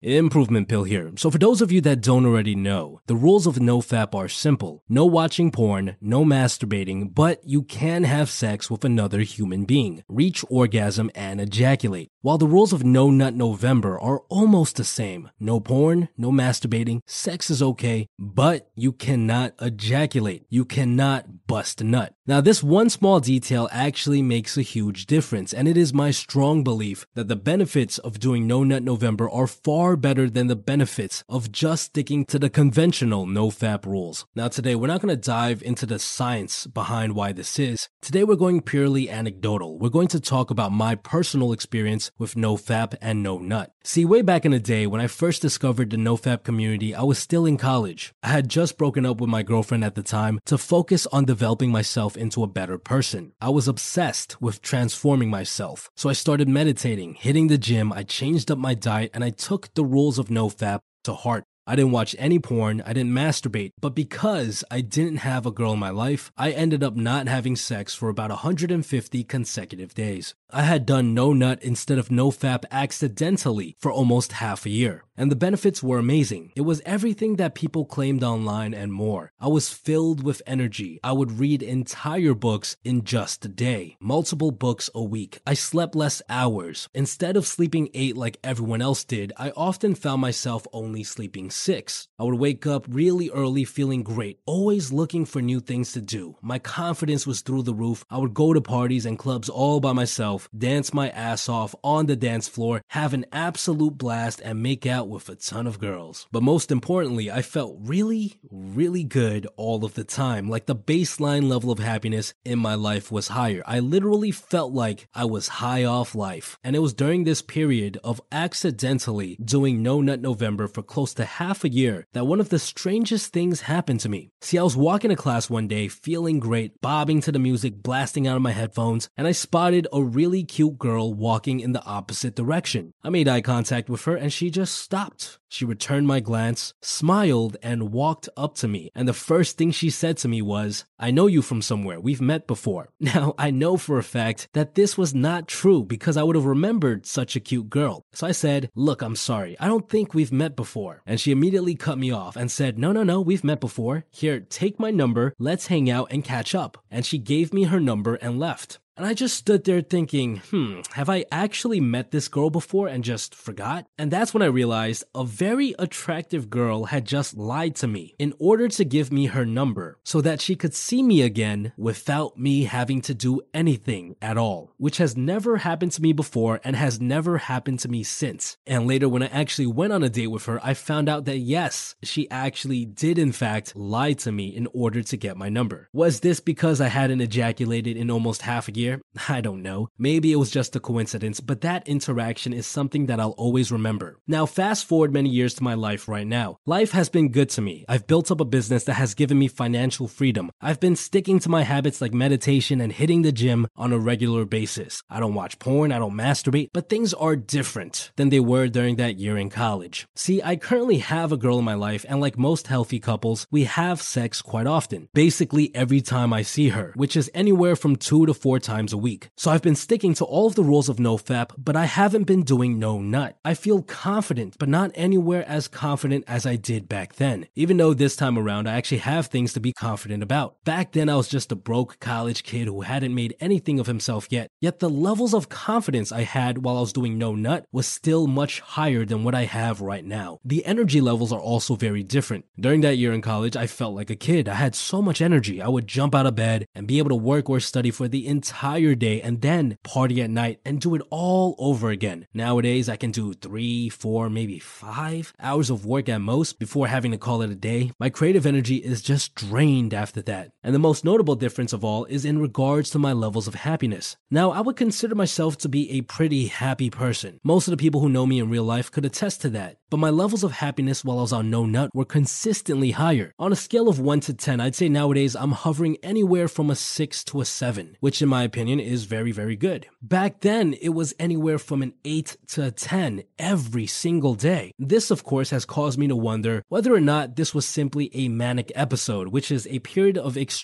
Improvement 0.00 0.68
pill 0.68 0.84
here. 0.84 1.10
So, 1.16 1.28
for 1.28 1.38
those 1.38 1.60
of 1.60 1.72
you 1.72 1.80
that 1.80 2.00
don't 2.00 2.24
already 2.24 2.54
know, 2.54 3.00
the 3.08 3.16
rules 3.16 3.48
of 3.48 3.56
NoFap 3.56 4.14
are 4.14 4.28
simple 4.28 4.84
no 4.88 5.04
watching 5.04 5.50
porn, 5.50 5.96
no 6.00 6.24
masturbating, 6.24 7.12
but 7.12 7.40
you 7.44 7.62
can 7.62 8.04
have 8.04 8.30
sex 8.30 8.70
with 8.70 8.84
another 8.84 9.22
human 9.22 9.64
being, 9.64 10.04
reach 10.08 10.44
orgasm, 10.48 11.10
and 11.16 11.40
ejaculate. 11.40 12.10
While 12.20 12.38
the 12.38 12.46
rules 12.46 12.72
of 12.72 12.84
No 12.84 13.10
Nut 13.10 13.34
November 13.34 13.98
are 13.98 14.20
almost 14.28 14.76
the 14.76 14.84
same 14.84 15.30
no 15.40 15.58
porn, 15.58 16.08
no 16.16 16.30
masturbating, 16.30 17.00
sex 17.04 17.50
is 17.50 17.60
okay, 17.60 18.06
but 18.20 18.70
you 18.76 18.92
cannot 18.92 19.54
ejaculate. 19.60 20.46
You 20.48 20.64
cannot 20.64 21.46
bust 21.48 21.80
a 21.80 21.84
nut. 21.84 22.14
Now, 22.26 22.40
this 22.40 22.62
one 22.62 22.90
small 22.90 23.18
detail 23.18 23.68
actually 23.72 24.22
makes 24.22 24.56
a 24.56 24.62
huge 24.62 25.06
difference, 25.06 25.52
and 25.52 25.66
it 25.66 25.76
is 25.76 25.94
my 25.94 26.10
strong 26.12 26.62
belief 26.62 27.06
that 27.14 27.26
the 27.26 27.36
benefits 27.36 27.98
of 27.98 28.20
doing 28.20 28.46
No 28.46 28.62
Nut 28.62 28.82
November 28.82 29.28
are 29.30 29.46
far 29.46 29.87
better 29.96 30.28
than 30.28 30.46
the 30.46 30.56
benefits 30.56 31.24
of 31.28 31.52
just 31.52 31.84
sticking 31.84 32.24
to 32.26 32.38
the 32.38 32.50
conventional 32.50 33.26
NoFap 33.26 33.86
rules. 33.86 34.26
Now, 34.34 34.48
today 34.48 34.74
we're 34.74 34.86
not 34.88 35.00
going 35.00 35.14
to 35.14 35.20
dive 35.20 35.62
into 35.62 35.86
the 35.86 35.98
science 35.98 36.66
behind 36.66 37.14
why 37.14 37.32
this 37.32 37.58
is. 37.58 37.88
Today 38.02 38.24
we're 38.24 38.36
going 38.36 38.60
purely 38.60 39.08
anecdotal. 39.10 39.78
We're 39.78 39.88
going 39.88 40.08
to 40.08 40.20
talk 40.20 40.50
about 40.50 40.72
my 40.72 40.94
personal 40.94 41.52
experience 41.52 42.10
with 42.18 42.34
NoFap 42.34 42.94
and 43.00 43.22
No 43.22 43.38
Nut. 43.38 43.72
See, 43.88 44.04
way 44.04 44.20
back 44.20 44.44
in 44.44 44.52
the 44.52 44.60
day 44.60 44.86
when 44.86 45.00
I 45.00 45.06
first 45.06 45.40
discovered 45.40 45.88
the 45.88 45.96
NoFap 45.96 46.42
community, 46.42 46.94
I 46.94 47.04
was 47.04 47.18
still 47.18 47.46
in 47.46 47.56
college. 47.56 48.12
I 48.22 48.28
had 48.28 48.50
just 48.50 48.76
broken 48.76 49.06
up 49.06 49.18
with 49.18 49.30
my 49.30 49.42
girlfriend 49.42 49.82
at 49.82 49.94
the 49.94 50.02
time 50.02 50.40
to 50.44 50.58
focus 50.58 51.06
on 51.06 51.24
developing 51.24 51.72
myself 51.72 52.14
into 52.14 52.42
a 52.42 52.48
better 52.48 52.76
person. 52.76 53.32
I 53.40 53.48
was 53.48 53.66
obsessed 53.66 54.42
with 54.42 54.60
transforming 54.60 55.30
myself. 55.30 55.88
So 55.96 56.10
I 56.10 56.12
started 56.12 56.50
meditating, 56.50 57.14
hitting 57.14 57.46
the 57.46 57.56
gym, 57.56 57.90
I 57.90 58.02
changed 58.02 58.50
up 58.50 58.58
my 58.58 58.74
diet, 58.74 59.10
and 59.14 59.24
I 59.24 59.30
took 59.30 59.72
the 59.72 59.86
rules 59.86 60.18
of 60.18 60.28
NoFap 60.28 60.80
to 61.04 61.14
heart. 61.14 61.44
I 61.66 61.74
didn't 61.74 61.92
watch 61.92 62.14
any 62.18 62.38
porn, 62.38 62.82
I 62.84 62.92
didn't 62.92 63.12
masturbate, 63.12 63.72
but 63.80 63.94
because 63.94 64.64
I 64.70 64.82
didn't 64.82 65.18
have 65.18 65.46
a 65.46 65.50
girl 65.50 65.72
in 65.72 65.78
my 65.78 65.88
life, 65.88 66.30
I 66.36 66.50
ended 66.50 66.82
up 66.82 66.94
not 66.94 67.26
having 67.26 67.56
sex 67.56 67.94
for 67.94 68.10
about 68.10 68.28
150 68.28 69.24
consecutive 69.24 69.94
days. 69.94 70.34
I 70.50 70.62
had 70.62 70.86
done 70.86 71.12
no 71.12 71.34
nut 71.34 71.62
instead 71.62 71.98
of 71.98 72.10
no 72.10 72.30
fap 72.30 72.64
accidentally 72.70 73.76
for 73.78 73.92
almost 73.92 74.32
half 74.32 74.64
a 74.64 74.70
year. 74.70 75.04
And 75.14 75.32
the 75.32 75.36
benefits 75.36 75.82
were 75.82 75.98
amazing. 75.98 76.52
It 76.54 76.60
was 76.60 76.80
everything 76.86 77.36
that 77.36 77.56
people 77.56 77.84
claimed 77.84 78.22
online 78.22 78.72
and 78.72 78.92
more. 78.92 79.32
I 79.40 79.48
was 79.48 79.68
filled 79.68 80.22
with 80.22 80.40
energy. 80.46 81.00
I 81.02 81.12
would 81.12 81.40
read 81.40 81.60
entire 81.60 82.34
books 82.34 82.76
in 82.84 83.02
just 83.02 83.44
a 83.44 83.48
day, 83.48 83.96
multiple 84.00 84.52
books 84.52 84.88
a 84.94 85.02
week. 85.02 85.40
I 85.44 85.54
slept 85.54 85.96
less 85.96 86.22
hours. 86.28 86.88
Instead 86.94 87.36
of 87.36 87.48
sleeping 87.48 87.88
eight 87.94 88.16
like 88.16 88.38
everyone 88.44 88.80
else 88.80 89.02
did, 89.02 89.32
I 89.36 89.50
often 89.56 89.96
found 89.96 90.20
myself 90.20 90.68
only 90.72 91.02
sleeping 91.02 91.50
six. 91.50 92.06
I 92.16 92.22
would 92.22 92.36
wake 92.36 92.64
up 92.64 92.86
really 92.88 93.28
early 93.30 93.64
feeling 93.64 94.04
great, 94.04 94.38
always 94.46 94.92
looking 94.92 95.24
for 95.24 95.42
new 95.42 95.58
things 95.58 95.90
to 95.92 96.00
do. 96.00 96.36
My 96.40 96.60
confidence 96.60 97.26
was 97.26 97.40
through 97.40 97.64
the 97.64 97.74
roof. 97.74 98.04
I 98.08 98.18
would 98.18 98.34
go 98.34 98.52
to 98.52 98.60
parties 98.60 99.04
and 99.04 99.18
clubs 99.18 99.48
all 99.48 99.80
by 99.80 99.92
myself, 99.92 100.37
dance 100.56 100.92
my 100.92 101.08
ass 101.08 101.48
off 101.48 101.74
on 101.82 102.06
the 102.06 102.14
dance 102.14 102.46
floor, 102.46 102.82
have 102.90 103.14
an 103.14 103.24
absolute 103.32 103.96
blast, 103.96 104.40
and 104.44 104.62
make 104.62 104.86
out 104.86 105.08
with 105.08 105.28
a 105.30 105.34
ton 105.34 105.66
of 105.66 105.80
girls. 105.80 106.26
But 106.30 106.42
most 106.42 106.70
importantly, 106.70 107.30
I 107.30 107.42
felt 107.42 107.78
really, 107.80 108.34
really 108.50 109.04
good 109.04 109.46
all 109.56 109.84
of 109.84 109.94
the 109.94 110.04
time. 110.04 110.48
Like 110.48 110.66
the 110.66 110.76
baseline 110.76 111.48
level 111.48 111.70
of 111.70 111.78
happiness 111.78 112.34
in 112.44 112.58
my 112.58 112.74
life 112.74 113.10
was 113.10 113.28
higher. 113.28 113.62
I 113.66 113.80
literally 113.80 114.30
felt 114.30 114.72
like 114.72 115.08
I 115.14 115.24
was 115.24 115.48
high 115.48 115.84
off 115.84 116.14
life. 116.14 116.58
And 116.62 116.76
it 116.76 116.80
was 116.80 116.94
during 116.94 117.24
this 117.24 117.42
period 117.42 117.98
of 118.04 118.20
accidentally 118.30 119.38
doing 119.42 119.82
No 119.82 120.00
Nut 120.00 120.20
November 120.20 120.68
for 120.68 120.82
close 120.82 121.14
to 121.14 121.24
half 121.24 121.64
a 121.64 121.68
year 121.68 122.06
that 122.12 122.26
one 122.26 122.40
of 122.40 122.50
the 122.50 122.58
strangest 122.58 123.32
things 123.32 123.62
happened 123.62 124.00
to 124.00 124.08
me. 124.08 124.30
See, 124.40 124.58
I 124.58 124.62
was 124.62 124.76
walking 124.76 125.10
to 125.10 125.16
class 125.16 125.48
one 125.48 125.68
day 125.68 125.88
feeling 125.88 126.38
great, 126.38 126.80
bobbing 126.80 127.20
to 127.22 127.32
the 127.32 127.38
music, 127.38 127.82
blasting 127.82 128.26
out 128.26 128.36
of 128.36 128.42
my 128.42 128.52
headphones, 128.52 129.08
and 129.16 129.26
I 129.26 129.32
spotted 129.32 129.86
a 129.92 130.02
really 130.28 130.44
cute 130.44 130.76
girl 130.76 131.14
walking 131.14 131.58
in 131.58 131.72
the 131.72 131.82
opposite 131.86 132.34
direction. 132.34 132.92
I 133.02 133.08
made 133.08 133.28
eye 133.28 133.40
contact 133.40 133.88
with 133.88 134.04
her 134.04 134.14
and 134.14 134.30
she 134.30 134.50
just 134.50 134.74
stopped. 134.74 135.38
She 135.48 135.64
returned 135.64 136.06
my 136.06 136.20
glance, 136.20 136.74
smiled, 136.82 137.56
and 137.62 137.90
walked 137.92 138.28
up 138.36 138.54
to 138.56 138.68
me. 138.68 138.90
And 138.94 139.08
the 139.08 139.14
first 139.14 139.56
thing 139.56 139.70
she 139.70 139.88
said 139.88 140.18
to 140.18 140.28
me 140.28 140.42
was, 140.42 140.84
I 140.98 141.10
know 141.10 141.26
you 141.26 141.40
from 141.40 141.62
somewhere. 141.62 141.98
We've 141.98 142.20
met 142.20 142.46
before. 142.46 142.90
Now, 143.08 143.32
I 143.38 143.50
know 143.50 143.78
for 143.78 143.96
a 143.96 144.02
fact 144.02 144.48
that 144.52 144.74
this 144.74 144.98
was 144.98 145.14
not 145.14 145.48
true 145.48 145.82
because 145.82 146.18
I 146.18 146.22
would 146.22 146.36
have 146.36 146.44
remembered 146.44 147.06
such 147.06 147.34
a 147.36 147.40
cute 147.40 147.70
girl. 147.70 148.04
So 148.12 148.26
I 148.26 148.32
said, 148.32 148.70
Look, 148.74 149.00
I'm 149.00 149.16
sorry. 149.16 149.56
I 149.58 149.66
don't 149.66 149.88
think 149.88 150.12
we've 150.12 150.30
met 150.30 150.54
before. 150.54 151.00
And 151.06 151.18
she 151.18 151.32
immediately 151.32 151.74
cut 151.74 151.96
me 151.96 152.10
off 152.10 152.36
and 152.36 152.50
said, 152.50 152.78
No, 152.78 152.92
no, 152.92 153.02
no, 153.02 153.22
we've 153.22 153.44
met 153.44 153.60
before. 153.60 154.04
Here, 154.10 154.40
take 154.40 154.78
my 154.78 154.90
number. 154.90 155.32
Let's 155.38 155.68
hang 155.68 155.88
out 155.88 156.08
and 156.10 156.22
catch 156.22 156.54
up. 156.54 156.76
And 156.90 157.06
she 157.06 157.16
gave 157.16 157.54
me 157.54 157.64
her 157.64 157.80
number 157.80 158.16
and 158.16 158.38
left. 158.38 158.78
And 158.98 159.06
I 159.06 159.14
just 159.14 159.36
stood 159.36 159.62
there 159.62 159.80
thinking, 159.80 160.38
hmm, 160.50 160.80
have 160.94 161.08
I 161.08 161.24
actually 161.30 161.78
met 161.78 162.10
this 162.10 162.26
girl 162.26 162.50
before 162.50 162.88
and 162.88 163.04
just 163.04 163.32
forgot? 163.32 163.86
And 163.96 164.10
that's 164.10 164.34
when 164.34 164.42
I 164.42 164.46
realized 164.46 165.04
a 165.14 165.24
very 165.24 165.72
attractive 165.78 166.50
girl 166.50 166.86
had 166.86 167.04
just 167.04 167.36
lied 167.36 167.76
to 167.76 167.86
me 167.86 168.16
in 168.18 168.34
order 168.40 168.66
to 168.66 168.84
give 168.84 169.12
me 169.12 169.26
her 169.26 169.46
number 169.46 170.00
so 170.02 170.20
that 170.22 170.40
she 170.40 170.56
could 170.56 170.74
see 170.74 171.00
me 171.04 171.22
again 171.22 171.72
without 171.76 172.38
me 172.40 172.64
having 172.64 173.00
to 173.02 173.14
do 173.14 173.40
anything 173.54 174.16
at 174.20 174.36
all, 174.36 174.74
which 174.78 174.96
has 174.96 175.16
never 175.16 175.58
happened 175.58 175.92
to 175.92 176.02
me 176.02 176.12
before 176.12 176.60
and 176.64 176.74
has 176.74 177.00
never 177.00 177.38
happened 177.38 177.78
to 177.78 177.88
me 177.88 178.02
since. 178.02 178.56
And 178.66 178.88
later, 178.88 179.08
when 179.08 179.22
I 179.22 179.26
actually 179.26 179.68
went 179.68 179.92
on 179.92 180.02
a 180.02 180.08
date 180.08 180.26
with 180.26 180.46
her, 180.46 180.58
I 180.60 180.74
found 180.74 181.08
out 181.08 181.24
that 181.26 181.38
yes, 181.38 181.94
she 182.02 182.28
actually 182.32 182.84
did 182.84 183.16
in 183.16 183.30
fact 183.30 183.76
lie 183.76 184.14
to 184.14 184.32
me 184.32 184.48
in 184.48 184.66
order 184.74 185.04
to 185.04 185.16
get 185.16 185.36
my 185.36 185.48
number. 185.48 185.88
Was 185.92 186.18
this 186.18 186.40
because 186.40 186.80
I 186.80 186.88
hadn't 186.88 187.20
ejaculated 187.20 187.96
in 187.96 188.10
almost 188.10 188.42
half 188.42 188.66
a 188.66 188.72
year? 188.72 188.87
I 189.28 189.40
don't 189.40 189.62
know. 189.62 189.88
Maybe 189.98 190.32
it 190.32 190.36
was 190.36 190.50
just 190.50 190.76
a 190.76 190.80
coincidence, 190.80 191.40
but 191.40 191.60
that 191.62 191.86
interaction 191.88 192.52
is 192.52 192.66
something 192.66 193.06
that 193.06 193.20
I'll 193.20 193.38
always 193.44 193.72
remember. 193.72 194.18
Now, 194.26 194.46
fast 194.46 194.86
forward 194.86 195.12
many 195.12 195.30
years 195.30 195.54
to 195.54 195.62
my 195.62 195.74
life 195.74 196.08
right 196.08 196.26
now. 196.26 196.56
Life 196.66 196.92
has 196.92 197.08
been 197.08 197.30
good 197.30 197.50
to 197.50 197.60
me. 197.60 197.84
I've 197.88 198.06
built 198.06 198.30
up 198.30 198.40
a 198.40 198.44
business 198.44 198.84
that 198.84 198.94
has 198.94 199.14
given 199.14 199.38
me 199.38 199.48
financial 199.48 200.08
freedom. 200.08 200.50
I've 200.60 200.80
been 200.80 200.96
sticking 200.96 201.38
to 201.40 201.48
my 201.48 201.62
habits 201.62 202.00
like 202.00 202.14
meditation 202.14 202.80
and 202.80 202.92
hitting 202.92 203.22
the 203.22 203.32
gym 203.32 203.66
on 203.76 203.92
a 203.92 203.98
regular 203.98 204.44
basis. 204.44 205.02
I 205.10 205.20
don't 205.20 205.34
watch 205.34 205.58
porn, 205.58 205.92
I 205.92 205.98
don't 205.98 206.14
masturbate, 206.14 206.70
but 206.72 206.88
things 206.88 207.12
are 207.14 207.36
different 207.36 208.12
than 208.16 208.28
they 208.28 208.40
were 208.40 208.68
during 208.68 208.96
that 208.96 209.18
year 209.18 209.36
in 209.36 209.50
college. 209.50 210.06
See, 210.14 210.40
I 210.42 210.56
currently 210.56 210.98
have 210.98 211.32
a 211.32 211.36
girl 211.36 211.58
in 211.58 211.64
my 211.64 211.74
life, 211.74 212.04
and 212.08 212.20
like 212.20 212.38
most 212.38 212.66
healthy 212.66 213.00
couples, 213.00 213.46
we 213.50 213.64
have 213.64 214.00
sex 214.00 214.42
quite 214.42 214.66
often. 214.66 215.08
Basically, 215.14 215.74
every 215.74 216.00
time 216.00 216.32
I 216.32 216.42
see 216.42 216.68
her, 216.70 216.92
which 216.94 217.16
is 217.16 217.30
anywhere 217.34 217.76
from 217.76 217.96
two 217.96 218.26
to 218.26 218.34
four 218.34 218.58
times 218.58 218.77
times 218.78 218.92
a 218.92 218.96
week. 218.96 219.30
So 219.36 219.50
I've 219.50 219.62
been 219.68 219.74
sticking 219.74 220.14
to 220.14 220.24
all 220.24 220.46
of 220.46 220.54
the 220.54 220.62
rules 220.62 220.88
of 220.88 220.98
NoFap, 220.98 221.50
but 221.58 221.74
I 221.74 221.86
haven't 221.86 222.28
been 222.30 222.44
doing 222.44 222.78
no 222.78 223.00
nut. 223.00 223.36
I 223.44 223.54
feel 223.54 223.82
confident, 223.82 224.54
but 224.56 224.68
not 224.68 224.92
anywhere 224.94 225.44
as 225.48 225.66
confident 225.66 226.22
as 226.28 226.46
I 226.46 226.54
did 226.54 226.88
back 226.88 227.14
then. 227.14 227.48
Even 227.56 227.76
though 227.76 227.92
this 227.92 228.14
time 228.14 228.38
around 228.38 228.68
I 228.68 228.76
actually 228.76 228.98
have 228.98 229.26
things 229.26 229.52
to 229.54 229.60
be 229.60 229.72
confident 229.72 230.22
about. 230.22 230.62
Back 230.64 230.92
then 230.92 231.08
I 231.08 231.16
was 231.16 231.28
just 231.28 231.50
a 231.50 231.56
broke 231.56 231.98
college 231.98 232.44
kid 232.44 232.68
who 232.68 232.82
hadn't 232.82 233.20
made 233.20 233.34
anything 233.40 233.80
of 233.80 233.88
himself 233.88 234.28
yet. 234.30 234.48
Yet 234.60 234.78
the 234.78 234.90
levels 234.90 235.34
of 235.34 235.48
confidence 235.48 236.12
I 236.12 236.22
had 236.22 236.58
while 236.58 236.76
I 236.76 236.80
was 236.80 236.92
doing 236.92 237.18
no 237.18 237.34
nut 237.34 237.66
was 237.72 237.86
still 237.88 238.28
much 238.28 238.60
higher 238.60 239.04
than 239.04 239.24
what 239.24 239.34
I 239.34 239.44
have 239.44 239.80
right 239.80 240.04
now. 240.04 240.38
The 240.44 240.64
energy 240.64 241.00
levels 241.00 241.32
are 241.32 241.40
also 241.40 241.74
very 241.74 242.04
different. 242.04 242.44
During 242.60 242.82
that 242.82 242.98
year 242.98 243.12
in 243.12 243.22
college, 243.22 243.56
I 243.56 243.66
felt 243.66 243.96
like 243.96 244.10
a 244.10 244.22
kid. 244.28 244.48
I 244.48 244.54
had 244.54 244.76
so 244.76 245.02
much 245.02 245.20
energy. 245.20 245.60
I 245.60 245.68
would 245.68 245.88
jump 245.88 246.14
out 246.14 246.26
of 246.26 246.36
bed 246.36 246.66
and 246.76 246.86
be 246.86 246.98
able 246.98 247.10
to 247.10 247.24
work 247.32 247.50
or 247.50 247.58
study 247.58 247.90
for 247.90 248.06
the 248.06 248.26
entire 248.28 248.57
entire 248.58 248.96
day 248.96 249.22
and 249.22 249.40
then 249.40 249.78
party 249.84 250.20
at 250.20 250.28
night 250.28 250.58
and 250.64 250.80
do 250.80 250.96
it 250.96 251.02
all 251.10 251.54
over 251.58 251.90
again. 251.90 252.26
Nowadays, 252.34 252.88
I 252.88 252.96
can 252.96 253.12
do 253.12 253.32
three, 253.32 253.88
four, 253.88 254.28
maybe 254.28 254.58
five 254.58 255.32
hours 255.38 255.70
of 255.70 255.86
work 255.86 256.08
at 256.08 256.20
most 256.20 256.58
before 256.58 256.88
having 256.88 257.12
to 257.12 257.18
call 257.18 257.40
it 257.42 257.50
a 257.50 257.54
day. 257.54 257.92
My 258.00 258.10
creative 258.10 258.46
energy 258.46 258.76
is 258.76 259.00
just 259.00 259.36
drained 259.36 259.94
after 259.94 260.20
that. 260.22 260.50
And 260.68 260.74
the 260.74 260.78
most 260.78 261.02
notable 261.02 261.34
difference 261.34 261.72
of 261.72 261.82
all 261.82 262.04
is 262.10 262.26
in 262.26 262.42
regards 262.42 262.90
to 262.90 262.98
my 262.98 263.14
levels 263.14 263.48
of 263.48 263.54
happiness. 263.54 264.18
Now, 264.30 264.50
I 264.50 264.60
would 264.60 264.76
consider 264.76 265.14
myself 265.14 265.56
to 265.58 265.68
be 265.70 265.92
a 265.92 266.02
pretty 266.02 266.48
happy 266.48 266.90
person. 266.90 267.40
Most 267.42 267.68
of 267.68 267.70
the 267.70 267.78
people 267.78 268.02
who 268.02 268.10
know 268.10 268.26
me 268.26 268.38
in 268.38 268.50
real 268.50 268.64
life 268.64 268.90
could 268.90 269.06
attest 269.06 269.40
to 269.40 269.48
that. 269.48 269.78
But 269.88 269.96
my 269.96 270.10
levels 270.10 270.44
of 270.44 270.52
happiness 270.52 271.02
while 271.02 271.20
I 271.20 271.22
was 271.22 271.32
on 271.32 271.48
No 271.48 271.64
Nut 271.64 271.90
were 271.94 272.04
consistently 272.04 272.90
higher. 272.90 273.32
On 273.38 273.50
a 273.50 273.56
scale 273.56 273.88
of 273.88 273.98
1 273.98 274.20
to 274.20 274.34
10, 274.34 274.60
I'd 274.60 274.74
say 274.74 274.90
nowadays 274.90 275.34
I'm 275.34 275.52
hovering 275.52 275.96
anywhere 276.02 276.46
from 276.48 276.68
a 276.68 276.74
6 276.74 277.24
to 277.24 277.40
a 277.40 277.46
7, 277.46 277.96
which 278.00 278.20
in 278.20 278.28
my 278.28 278.42
opinion 278.42 278.78
is 278.78 279.04
very, 279.04 279.32
very 279.32 279.56
good. 279.56 279.86
Back 280.02 280.40
then, 280.40 280.74
it 280.82 280.90
was 280.90 281.14
anywhere 281.18 281.58
from 281.58 281.80
an 281.80 281.94
8 282.04 282.36
to 282.48 282.64
a 282.66 282.70
10 282.70 283.22
every 283.38 283.86
single 283.86 284.34
day. 284.34 284.72
This, 284.78 285.10
of 285.10 285.24
course, 285.24 285.48
has 285.48 285.64
caused 285.64 285.98
me 285.98 286.08
to 286.08 286.16
wonder 286.16 286.62
whether 286.68 286.94
or 286.94 287.00
not 287.00 287.36
this 287.36 287.54
was 287.54 287.64
simply 287.64 288.10
a 288.12 288.28
manic 288.28 288.70
episode, 288.74 289.28
which 289.28 289.50
is 289.50 289.66
a 289.68 289.78
period 289.78 290.18
of 290.18 290.36
extreme 290.36 290.57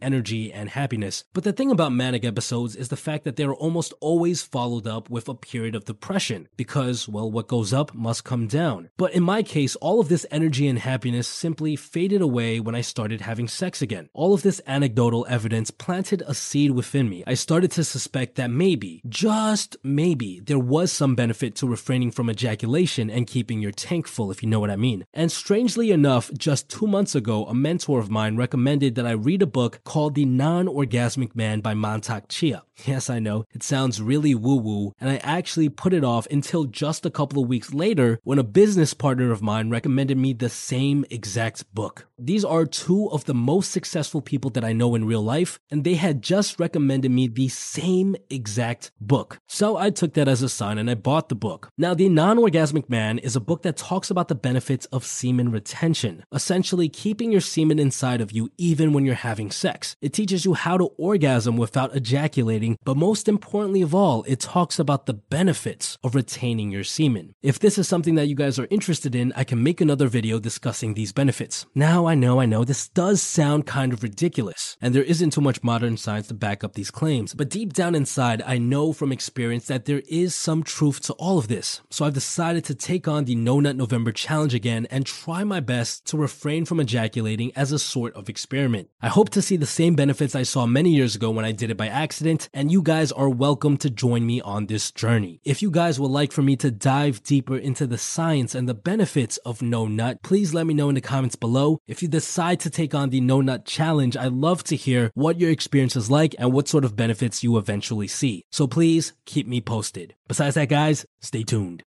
energy 0.00 0.52
and 0.52 0.70
happiness. 0.70 1.24
But 1.32 1.44
the 1.44 1.52
thing 1.52 1.70
about 1.70 1.92
manic 1.92 2.24
episodes 2.24 2.76
is 2.76 2.88
the 2.88 2.96
fact 2.96 3.24
that 3.24 3.36
they're 3.36 3.54
almost 3.54 3.92
always 4.00 4.42
followed 4.42 4.86
up 4.86 5.10
with 5.10 5.28
a 5.28 5.34
period 5.34 5.74
of 5.74 5.84
depression, 5.84 6.48
because, 6.56 7.08
well, 7.08 7.30
what 7.30 7.48
goes 7.48 7.72
up 7.72 7.94
must 7.94 8.24
come 8.24 8.46
down. 8.46 8.90
But 8.96 9.14
in 9.14 9.22
my 9.22 9.42
case, 9.42 9.76
all 9.76 10.00
of 10.00 10.08
this 10.08 10.26
energy 10.30 10.68
and 10.68 10.78
happiness 10.78 11.28
simply 11.28 11.76
faded 11.76 12.20
away 12.20 12.60
when 12.60 12.74
I 12.74 12.80
started 12.80 13.20
having 13.20 13.48
sex 13.48 13.82
again. 13.82 14.08
All 14.12 14.34
of 14.34 14.42
this 14.42 14.60
anecdotal 14.66 15.26
evidence 15.28 15.70
planted 15.70 16.22
a 16.26 16.34
seed 16.34 16.72
within 16.72 17.08
me. 17.08 17.24
I 17.26 17.34
started 17.34 17.70
to 17.72 17.84
suspect 17.84 18.36
that 18.36 18.50
maybe, 18.50 19.02
just 19.08 19.76
maybe, 19.82 20.40
there 20.40 20.58
was 20.58 20.92
some 20.92 21.14
benefit 21.14 21.54
to 21.56 21.66
refraining 21.66 22.10
from 22.10 22.30
ejaculation 22.30 23.10
and 23.10 23.26
keeping 23.26 23.60
your 23.60 23.72
tank 23.72 24.06
full, 24.06 24.30
if 24.30 24.42
you 24.42 24.48
know 24.48 24.60
what 24.60 24.70
I 24.70 24.76
mean. 24.76 25.04
And 25.14 25.30
strangely 25.30 25.90
enough, 25.90 26.30
just 26.36 26.68
two 26.68 26.86
months 26.86 27.14
ago, 27.14 27.44
a 27.46 27.54
mentor 27.54 27.98
of 27.98 28.10
mine 28.10 28.36
recommended 28.36 28.94
that 28.94 29.06
I 29.06 29.12
read 29.28 29.42
a 29.42 29.46
book 29.46 29.84
called 29.84 30.14
The 30.14 30.24
Non 30.24 30.66
Orgasmic 30.66 31.36
Man 31.36 31.60
by 31.60 31.74
Mantak 31.74 32.28
Chia. 32.28 32.62
Yes, 32.84 33.10
I 33.10 33.18
know, 33.18 33.44
it 33.52 33.62
sounds 33.62 34.00
really 34.00 34.34
woo 34.34 34.56
woo, 34.56 34.94
and 35.00 35.10
I 35.10 35.16
actually 35.16 35.68
put 35.68 35.92
it 35.92 36.04
off 36.04 36.26
until 36.30 36.64
just 36.64 37.04
a 37.04 37.10
couple 37.10 37.42
of 37.42 37.48
weeks 37.48 37.74
later 37.74 38.20
when 38.22 38.38
a 38.38 38.44
business 38.44 38.94
partner 38.94 39.30
of 39.30 39.42
mine 39.42 39.70
recommended 39.70 40.16
me 40.16 40.32
the 40.32 40.48
same 40.48 41.04
exact 41.10 41.72
book. 41.74 42.06
These 42.18 42.44
are 42.44 42.66
two 42.66 43.08
of 43.10 43.24
the 43.24 43.34
most 43.34 43.70
successful 43.70 44.20
people 44.20 44.50
that 44.50 44.64
I 44.64 44.72
know 44.72 44.94
in 44.94 45.04
real 45.06 45.22
life, 45.22 45.60
and 45.70 45.84
they 45.84 45.94
had 45.94 46.22
just 46.22 46.58
recommended 46.58 47.10
me 47.10 47.28
the 47.28 47.48
same 47.48 48.16
exact 48.28 48.90
book. 49.00 49.38
So 49.46 49.76
I 49.76 49.90
took 49.90 50.14
that 50.14 50.28
as 50.28 50.42
a 50.42 50.48
sign 50.48 50.78
and 50.78 50.90
I 50.90 50.94
bought 50.94 51.28
the 51.28 51.34
book. 51.34 51.70
Now, 51.78 51.94
The 51.94 52.08
Non 52.08 52.38
Orgasmic 52.38 52.88
Man 52.88 53.18
is 53.18 53.36
a 53.36 53.40
book 53.40 53.62
that 53.62 53.76
talks 53.76 54.10
about 54.10 54.28
the 54.28 54.34
benefits 54.34 54.86
of 54.86 55.06
semen 55.06 55.50
retention, 55.50 56.24
essentially 56.32 56.88
keeping 56.88 57.30
your 57.30 57.40
semen 57.40 57.78
inside 57.78 58.20
of 58.20 58.32
you 58.32 58.50
even 58.58 58.92
when 58.92 59.04
you're 59.04 59.14
having 59.14 59.50
sex. 59.50 59.96
It 60.00 60.12
teaches 60.12 60.44
you 60.44 60.54
how 60.54 60.76
to 60.76 60.86
orgasm 60.96 61.56
without 61.56 61.94
ejaculating, 61.94 62.67
but 62.84 62.96
most 62.96 63.28
importantly 63.28 63.82
of 63.82 63.94
all, 63.94 64.24
it 64.26 64.40
talks 64.40 64.78
about 64.78 65.06
the 65.06 65.14
benefits 65.14 65.96
of 66.02 66.14
retaining 66.14 66.70
your 66.70 66.84
semen. 66.84 67.34
If 67.42 67.58
this 67.58 67.78
is 67.78 67.88
something 67.88 68.16
that 68.16 68.26
you 68.26 68.34
guys 68.34 68.58
are 68.58 68.68
interested 68.70 69.14
in, 69.14 69.32
I 69.36 69.44
can 69.44 69.62
make 69.62 69.80
another 69.80 70.08
video 70.08 70.38
discussing 70.38 70.94
these 70.94 71.12
benefits. 71.12 71.66
Now, 71.74 72.06
I 72.06 72.14
know, 72.14 72.40
I 72.40 72.46
know, 72.46 72.64
this 72.64 72.88
does 72.88 73.22
sound 73.22 73.66
kind 73.66 73.92
of 73.92 74.02
ridiculous, 74.02 74.76
and 74.80 74.94
there 74.94 75.02
isn't 75.02 75.30
too 75.30 75.40
much 75.40 75.62
modern 75.62 75.96
science 75.96 76.28
to 76.28 76.34
back 76.34 76.64
up 76.64 76.74
these 76.74 76.90
claims, 76.90 77.34
but 77.34 77.48
deep 77.48 77.72
down 77.72 77.94
inside, 77.94 78.42
I 78.42 78.58
know 78.58 78.92
from 78.92 79.12
experience 79.12 79.66
that 79.66 79.84
there 79.84 80.02
is 80.08 80.34
some 80.34 80.62
truth 80.62 81.00
to 81.02 81.12
all 81.14 81.38
of 81.38 81.48
this. 81.48 81.80
So 81.90 82.04
I've 82.04 82.14
decided 82.14 82.64
to 82.64 82.74
take 82.74 83.08
on 83.08 83.24
the 83.24 83.34
No 83.34 83.60
Nut 83.60 83.76
November 83.76 84.12
challenge 84.12 84.54
again 84.54 84.86
and 84.90 85.06
try 85.06 85.44
my 85.44 85.60
best 85.60 86.04
to 86.06 86.16
refrain 86.16 86.64
from 86.64 86.80
ejaculating 86.80 87.52
as 87.54 87.72
a 87.72 87.78
sort 87.78 88.14
of 88.14 88.28
experiment. 88.28 88.88
I 89.00 89.08
hope 89.08 89.30
to 89.30 89.42
see 89.42 89.56
the 89.56 89.66
same 89.66 89.94
benefits 89.94 90.34
I 90.34 90.42
saw 90.42 90.66
many 90.66 90.90
years 90.90 91.14
ago 91.14 91.30
when 91.30 91.44
I 91.44 91.52
did 91.52 91.70
it 91.70 91.76
by 91.76 91.88
accident, 91.88 92.48
and 92.58 92.72
you 92.72 92.82
guys 92.82 93.12
are 93.12 93.28
welcome 93.28 93.76
to 93.76 93.88
join 93.88 94.26
me 94.26 94.40
on 94.40 94.66
this 94.66 94.90
journey. 94.90 95.40
If 95.44 95.62
you 95.62 95.70
guys 95.70 96.00
would 96.00 96.10
like 96.10 96.32
for 96.32 96.42
me 96.42 96.56
to 96.56 96.72
dive 96.72 97.22
deeper 97.22 97.56
into 97.56 97.86
the 97.86 97.96
science 97.96 98.52
and 98.52 98.68
the 98.68 98.74
benefits 98.74 99.36
of 99.46 99.62
No 99.62 99.86
Nut, 99.86 100.24
please 100.24 100.52
let 100.52 100.66
me 100.66 100.74
know 100.74 100.88
in 100.88 100.96
the 100.96 101.00
comments 101.00 101.36
below. 101.36 101.78
If 101.86 102.02
you 102.02 102.08
decide 102.08 102.58
to 102.60 102.68
take 102.68 102.96
on 102.96 103.10
the 103.10 103.20
No 103.20 103.40
Nut 103.40 103.64
challenge, 103.64 104.16
I'd 104.16 104.32
love 104.32 104.64
to 104.64 104.74
hear 104.74 105.12
what 105.14 105.38
your 105.38 105.52
experience 105.52 105.94
is 105.94 106.10
like 106.10 106.34
and 106.36 106.52
what 106.52 106.66
sort 106.66 106.84
of 106.84 106.96
benefits 106.96 107.44
you 107.44 107.58
eventually 107.58 108.08
see. 108.08 108.42
So 108.50 108.66
please 108.66 109.12
keep 109.24 109.46
me 109.46 109.60
posted. 109.60 110.16
Besides 110.26 110.56
that, 110.56 110.68
guys, 110.68 111.06
stay 111.20 111.44
tuned. 111.44 111.84